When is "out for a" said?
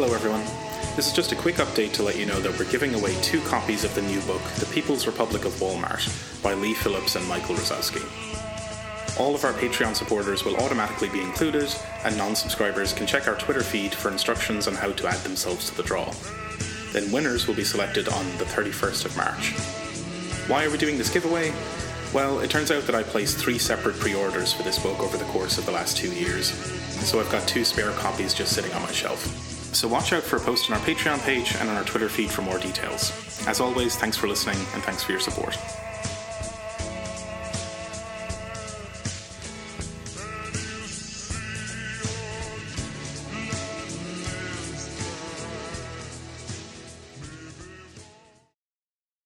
30.12-30.40